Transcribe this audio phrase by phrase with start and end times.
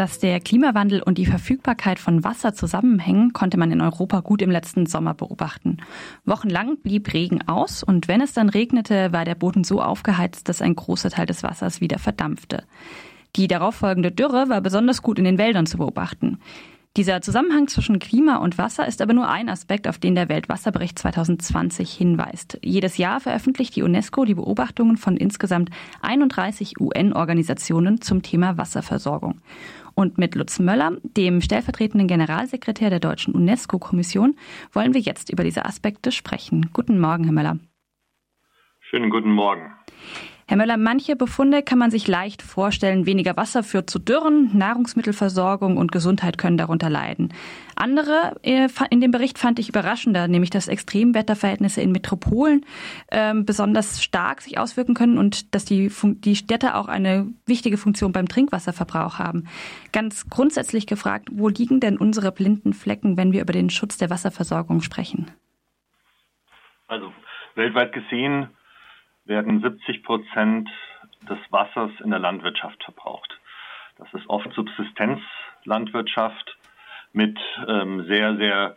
[0.00, 4.50] Dass der Klimawandel und die Verfügbarkeit von Wasser zusammenhängen, konnte man in Europa gut im
[4.50, 5.76] letzten Sommer beobachten.
[6.24, 10.62] Wochenlang blieb Regen aus und wenn es dann regnete, war der Boden so aufgeheizt, dass
[10.62, 12.64] ein großer Teil des Wassers wieder verdampfte.
[13.36, 16.38] Die darauffolgende Dürre war besonders gut in den Wäldern zu beobachten.
[16.96, 20.98] Dieser Zusammenhang zwischen Klima und Wasser ist aber nur ein Aspekt, auf den der Weltwasserbericht
[20.98, 22.58] 2020 hinweist.
[22.62, 25.70] Jedes Jahr veröffentlicht die UNESCO die Beobachtungen von insgesamt
[26.02, 29.40] 31 UN-Organisationen zum Thema Wasserversorgung.
[29.94, 34.36] Und mit Lutz Möller, dem stellvertretenden Generalsekretär der deutschen UNESCO-Kommission,
[34.72, 36.70] wollen wir jetzt über diese Aspekte sprechen.
[36.72, 37.58] Guten Morgen, Herr Möller.
[38.80, 39.72] Schönen guten Morgen.
[40.50, 43.06] Herr Möller, manche Befunde kann man sich leicht vorstellen.
[43.06, 47.32] Weniger Wasser führt zu Dürren, Nahrungsmittelversorgung und Gesundheit können darunter leiden.
[47.76, 52.66] Andere äh, in dem Bericht fand ich überraschender, nämlich dass Extremwetterverhältnisse in Metropolen
[53.12, 58.10] äh, besonders stark sich auswirken können und dass die, die Städte auch eine wichtige Funktion
[58.10, 59.46] beim Trinkwasserverbrauch haben.
[59.92, 64.10] Ganz grundsätzlich gefragt, wo liegen denn unsere blinden Flecken, wenn wir über den Schutz der
[64.10, 65.30] Wasserversorgung sprechen?
[66.88, 67.12] Also
[67.54, 68.48] weltweit gesehen
[69.30, 70.68] werden 70 Prozent
[71.22, 73.40] des Wassers in der Landwirtschaft verbraucht.
[73.96, 76.58] Das ist oft Subsistenzlandwirtschaft
[77.14, 78.76] mit ähm, sehr, sehr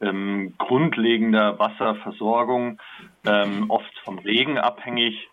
[0.00, 2.80] ähm, grundlegender Wasserversorgung,
[3.26, 5.28] ähm, oft vom Regen abhängig.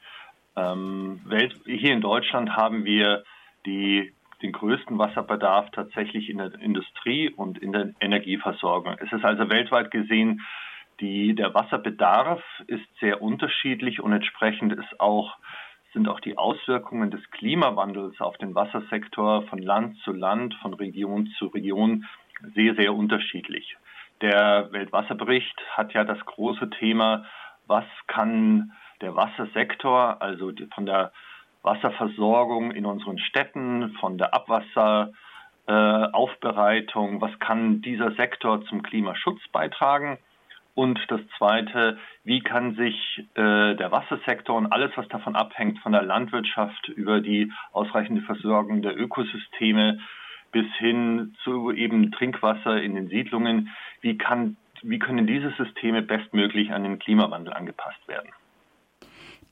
[0.56, 1.22] Ähm,
[1.66, 3.24] hier in Deutschland haben wir
[3.66, 8.96] die, den größten Wasserbedarf tatsächlich in der Industrie und in der Energieversorgung.
[9.00, 10.42] Es ist also weltweit gesehen
[11.00, 15.38] die, der Wasserbedarf ist sehr unterschiedlich und entsprechend ist auch,
[15.94, 21.28] sind auch die Auswirkungen des Klimawandels auf den Wassersektor von Land zu Land, von Region
[21.38, 22.06] zu Region
[22.56, 23.78] sehr, sehr unterschiedlich.
[24.22, 27.26] Der Weltwasserbericht hat ja das große Thema,
[27.68, 31.12] was kann der Wassersektor, also von der
[31.62, 40.18] Wasserversorgung in unseren Städten, von der Abwasseraufbereitung, äh, was kann dieser Sektor zum Klimaschutz beitragen?
[40.78, 45.92] Und das Zweite, wie kann sich äh, der Wassersektor und alles, was davon abhängt, von
[45.92, 49.98] der Landwirtschaft über die ausreichende Versorgung der Ökosysteme
[50.52, 56.72] bis hin zu eben Trinkwasser in den Siedlungen, wie, kann, wie können diese Systeme bestmöglich
[56.72, 58.30] an den Klimawandel angepasst werden?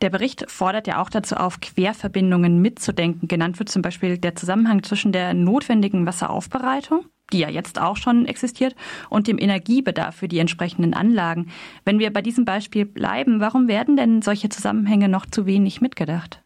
[0.01, 3.27] Der Bericht fordert ja auch dazu auf, Querverbindungen mitzudenken.
[3.27, 8.25] Genannt wird zum Beispiel der Zusammenhang zwischen der notwendigen Wasseraufbereitung die ja jetzt auch schon
[8.25, 8.75] existiert,
[9.09, 11.51] und dem Energiebedarf für die entsprechenden Anlagen.
[11.83, 16.41] Wenn wir bei diesem Beispiel bleiben, warum werden denn solche Zusammenhänge noch zu wenig mitgedacht?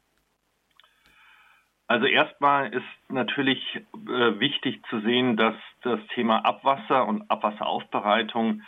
[1.87, 8.61] Also erstmal ist natürlich äh, wichtig zu sehen, dass das Thema Abwasser und Abwasseraufbereitung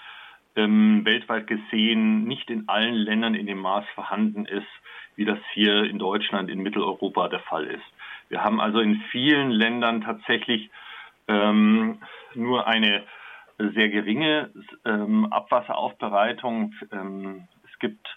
[0.56, 4.68] ähm, weltweit gesehen nicht in allen Ländern in dem Maß vorhanden ist,
[5.16, 7.84] wie das hier in Deutschland, in Mitteleuropa der Fall ist.
[8.30, 10.72] Wir haben also in vielen Ländern tatsächlich
[11.32, 12.00] ähm,
[12.36, 13.04] nur eine
[13.58, 14.52] sehr geringe
[14.86, 16.74] ähm, Abwasseraufbereitung.
[16.92, 18.08] Ähm, es gibt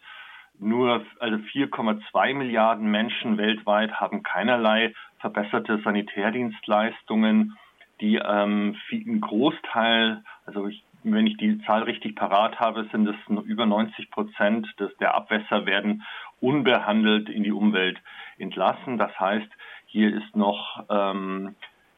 [0.58, 7.56] nur also 4,2 Milliarden Menschen weltweit haben keinerlei verbesserte Sanitärdienstleistungen.
[8.00, 13.16] Die ähm, ein Großteil, also ich, wenn ich die Zahl richtig parat habe, sind es
[13.44, 16.02] über 90 Prozent des, der Abwässer werden
[16.40, 17.98] unbehandelt in die Umwelt
[18.38, 18.98] entlassen.
[18.98, 19.48] Das heißt,
[19.86, 21.54] hier ist noch ähm,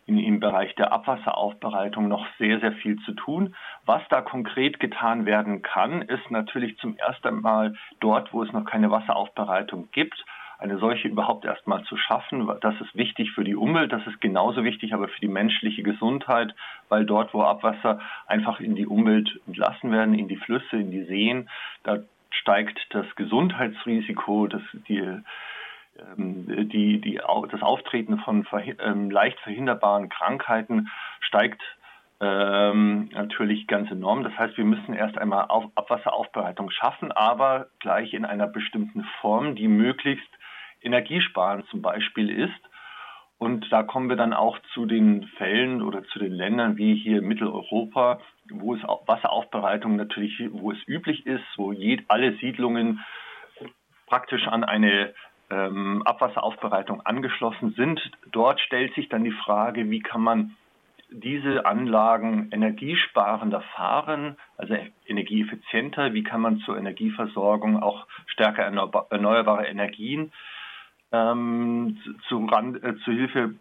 [0.06, 3.55] in, im Bereich der Abwasseraufbereitung noch sehr, sehr viel zu tun.
[3.84, 8.65] Was da konkret getan werden kann, ist natürlich zum ersten Mal dort, wo es noch
[8.65, 10.25] keine Wasseraufbereitung gibt,
[10.59, 12.50] eine solche überhaupt erstmal zu schaffen.
[12.61, 16.55] Das ist wichtig für die Umwelt, das ist genauso wichtig aber für die menschliche Gesundheit,
[16.88, 21.05] weil dort, wo Abwasser einfach in die Umwelt entlassen werden, in die Flüsse, in die
[21.05, 21.50] Seen,
[21.83, 21.99] da
[22.31, 25.03] steigt das Gesundheitsrisiko, das, die,
[26.16, 27.20] die, die,
[27.50, 28.46] das Auftreten von
[28.80, 30.88] ähm, leicht verhinderbaren Krankheiten
[31.20, 31.62] steigt
[32.20, 34.24] ähm, natürlich ganz enorm.
[34.24, 39.54] Das heißt, wir müssen erst einmal auf Abwasseraufbereitung schaffen, aber gleich in einer bestimmten Form,
[39.54, 40.28] die möglichst
[40.82, 42.54] energiesparend zum Beispiel ist.
[43.38, 47.20] Und da kommen wir dann auch zu den Fällen oder zu den Ländern wie hier
[47.20, 51.75] Mitteleuropa, wo es Wasseraufbereitung natürlich, wo es üblich ist, wo
[52.08, 53.04] alle Siedlungen
[54.06, 55.12] praktisch an eine
[55.50, 58.00] ähm, Abwasseraufbereitung angeschlossen sind.
[58.32, 60.56] Dort stellt sich dann die Frage, wie kann man
[61.10, 64.76] diese Anlagen energiesparender fahren, also
[65.06, 70.32] energieeffizienter, wie kann man zur Energieversorgung auch stärker erneuerbare Energien
[71.12, 73.54] ähm, zu, äh, zu Hilfe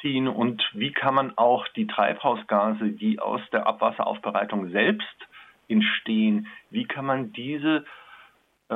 [0.00, 5.16] ziehen und wie kann man auch die Treibhausgase, die aus der Abwasseraufbereitung selbst
[5.68, 7.84] entstehen, wie kann man diese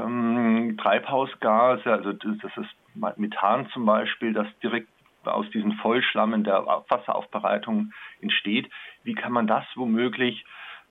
[0.05, 4.89] ähm, Treibhausgase, also das ist Methan zum Beispiel, das direkt
[5.25, 8.71] aus diesen Vollschlammen der Wasseraufbereitung entsteht.
[9.03, 10.45] Wie kann man das womöglich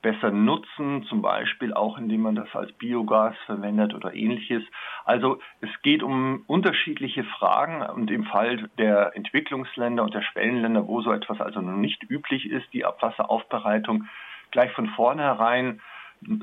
[0.06, 4.62] besser nutzen, zum Beispiel auch indem man das als Biogas verwendet oder ähnliches.
[5.04, 11.02] Also es geht um unterschiedliche Fragen und im Fall der Entwicklungsländer und der Schwellenländer, wo
[11.02, 14.06] so etwas also noch nicht üblich ist, die Abwasseraufbereitung,
[14.52, 15.82] gleich von vornherein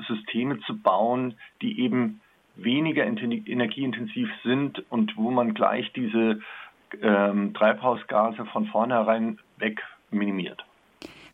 [0.09, 2.19] Systeme zu bauen, die eben
[2.55, 6.39] weniger energieintensiv sind und wo man gleich diese
[7.01, 10.63] ähm, Treibhausgase von vornherein weg minimiert.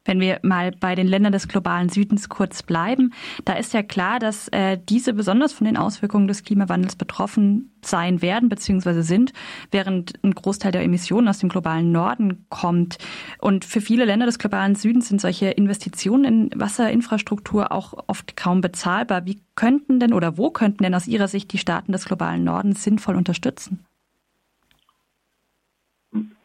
[0.06, 3.14] Wenn wir mal bei den Ländern des globalen Südens kurz bleiben,
[3.46, 8.22] da ist ja klar, dass äh, diese besonders von den Auswirkungen des Klimawandels betroffen sein
[8.22, 9.02] werden bzw.
[9.02, 9.34] sind,
[9.72, 12.98] während ein Großteil der Emissionen aus dem globalen Norden kommt.
[13.40, 18.62] Und für viele Länder des globalen Südens sind solche Investitionen in Wasserinfrastruktur auch oft kaum
[18.62, 19.26] bezahlbar.
[19.26, 22.84] Wie könnten denn oder wo könnten denn aus Ihrer Sicht die Staaten des globalen Nordens
[22.84, 23.86] sinnvoll unterstützen?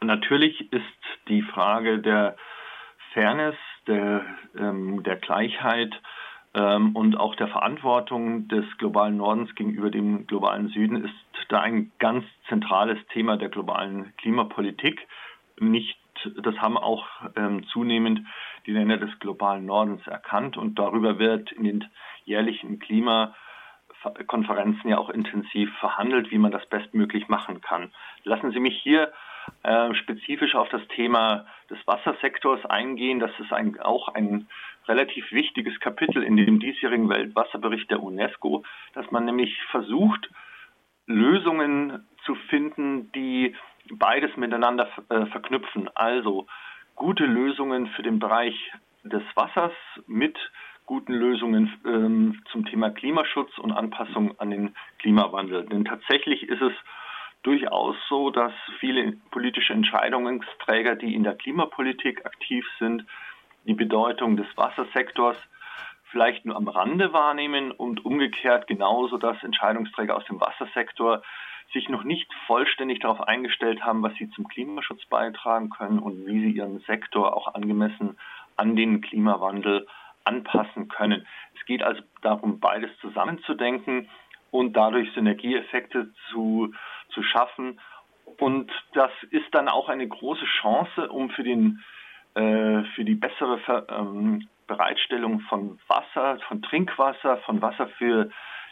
[0.01, 0.83] Natürlich ist
[1.27, 2.35] die Frage der
[3.15, 3.55] Fairness,
[3.87, 4.23] der,
[4.59, 5.99] ähm, der Gleichheit
[6.53, 11.15] ähm, und auch der Verantwortung des globalen Nordens gegenüber dem globalen Süden ist
[11.47, 15.07] da ein ganz zentrales Thema der globalen Klimapolitik.
[15.59, 15.97] Nicht,
[16.41, 17.07] das haben auch
[17.37, 18.27] ähm, zunehmend
[18.65, 21.85] die Länder des globalen Nordens erkannt und darüber wird in den
[22.25, 27.93] jährlichen Klimakonferenzen ja auch intensiv verhandelt, wie man das bestmöglich machen kann.
[28.23, 29.13] Lassen Sie mich hier
[29.63, 33.19] äh, spezifisch auf das Thema des Wassersektors eingehen.
[33.19, 34.47] Das ist ein, auch ein
[34.87, 38.63] relativ wichtiges Kapitel in dem diesjährigen Weltwasserbericht der UNESCO,
[38.93, 40.29] dass man nämlich versucht,
[41.07, 43.55] Lösungen zu finden, die
[43.91, 45.89] beides miteinander äh, verknüpfen.
[45.95, 46.47] Also
[46.95, 48.55] gute Lösungen für den Bereich
[49.03, 49.73] des Wassers
[50.07, 50.37] mit
[50.85, 55.65] guten Lösungen ähm, zum Thema Klimaschutz und Anpassung an den Klimawandel.
[55.65, 56.73] Denn tatsächlich ist es
[57.45, 63.05] durchaus so, dass viele politische Entscheidungsträger, die in der Klimapolitik aktiv sind,
[63.65, 65.37] die Bedeutung des Wassersektors
[66.11, 71.21] vielleicht nur am Rande wahrnehmen und umgekehrt genauso, dass Entscheidungsträger aus dem Wassersektor
[71.73, 76.39] sich noch nicht vollständig darauf eingestellt haben, was sie zum Klimaschutz beitragen können und wie
[76.41, 78.17] sie ihren Sektor auch angemessen
[78.55, 79.87] an den Klimawandel
[80.23, 81.25] anpassen können.
[81.59, 84.09] Es geht also darum, beides zusammenzudenken
[84.51, 86.73] und dadurch Synergieeffekte zu
[87.15, 87.79] zu schaffen.
[88.37, 91.83] Und das ist dann auch eine große Chance, um für, den,
[92.35, 98.29] äh, für die bessere Ver ähm, Bereitstellung von Wasser, von Trinkwasser, von Wasser für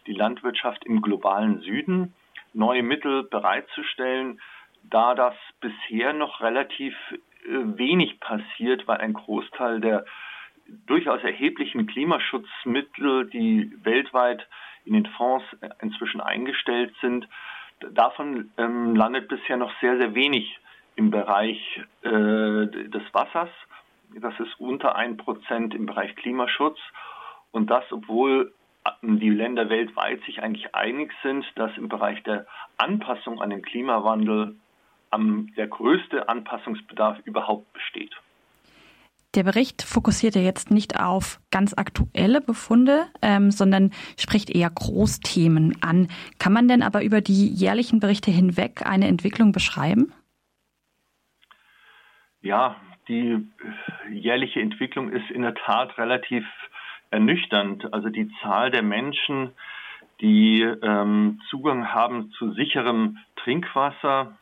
[0.07, 2.13] die Landwirtschaft im globalen Süden
[2.53, 4.39] neue Mittel bereitzustellen,
[4.83, 7.17] da das bisher noch relativ äh,
[7.77, 10.05] wenig passiert, weil ein Großteil der
[10.87, 14.47] durchaus erheblichen Klimaschutzmittel, die weltweit
[14.85, 15.45] in den Fonds
[15.81, 17.27] inzwischen eingestellt sind,
[17.91, 20.59] davon ähm, landet bisher noch sehr, sehr wenig
[20.95, 23.49] im Bereich äh, des Wassers.
[24.15, 26.77] Das ist unter ein Prozent im Bereich Klimaschutz.
[27.51, 28.53] Und das, obwohl
[29.01, 32.45] ähm, die Länder weltweit sich eigentlich einig sind, dass im Bereich der
[32.77, 34.55] Anpassung an den Klimawandel
[35.09, 38.13] am, der größte Anpassungsbedarf überhaupt besteht.
[39.35, 45.81] Der Bericht fokussiert ja jetzt nicht auf ganz aktuelle Befunde, ähm, sondern spricht eher Großthemen
[45.81, 46.07] an.
[46.37, 50.13] Kann man denn aber über die jährlichen Berichte hinweg eine Entwicklung beschreiben?
[52.41, 52.75] Ja,
[53.07, 53.47] die
[54.11, 56.45] jährliche Entwicklung ist in der Tat relativ
[57.09, 57.91] ernüchternd.
[57.91, 59.51] Also die Zahl der Menschen,
[60.21, 64.37] die ähm, Zugang haben zu sicherem Trinkwasser,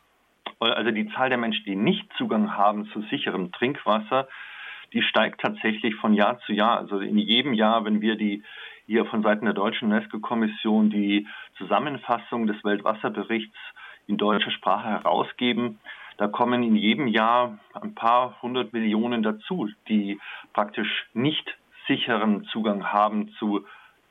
[0.58, 4.28] also die Zahl der Menschen, die nicht Zugang haben zu sicherem Trinkwasser,
[4.92, 6.78] die steigt tatsächlich von Jahr zu Jahr.
[6.78, 8.42] Also in jedem Jahr, wenn wir die
[8.86, 13.56] hier von Seiten der Deutschen UNESCO-Kommission die Zusammenfassung des Weltwasserberichts
[14.06, 15.78] in deutscher Sprache herausgeben,
[16.18, 20.20] da kommen in jedem Jahr ein paar hundert Millionen dazu, die
[20.52, 21.56] praktisch nicht
[21.88, 23.64] sicheren Zugang haben zu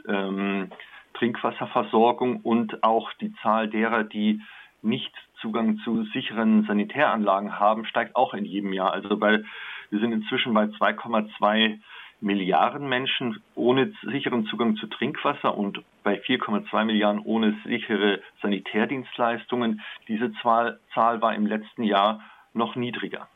[0.08, 0.72] ähm,
[1.14, 4.42] Trinkwasserversorgung und auch die Zahl derer, die
[4.82, 8.94] nicht Zugang zu sicheren Sanitäranlagen haben, steigt auch in jedem Jahr.
[8.94, 9.44] Also bei
[9.92, 11.80] wir sind inzwischen bei 2,2
[12.22, 19.82] Milliarden Menschen ohne sicheren Zugang zu Trinkwasser und bei 4,2 Milliarden ohne sichere Sanitärdienstleistungen.
[20.08, 22.22] Diese Zahl, Zahl war im letzten Jahr
[22.54, 23.28] noch niedriger.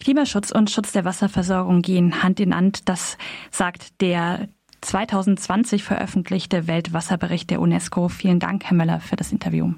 [0.00, 2.88] Klimaschutz und Schutz der Wasserversorgung gehen Hand in Hand.
[2.88, 3.16] Das
[3.50, 4.48] sagt der
[4.80, 8.08] 2020 veröffentlichte Weltwasserbericht der UNESCO.
[8.08, 9.72] Vielen Dank, Herr Möller, für das Interview.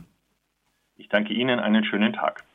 [0.96, 1.60] Ich danke Ihnen.
[1.60, 2.45] Einen schönen Tag.